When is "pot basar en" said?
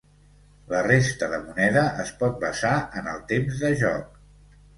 2.23-3.11